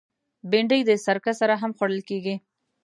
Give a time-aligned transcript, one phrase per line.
[0.49, 2.35] بېنډۍ د سرکه سره هم خوړل کېږي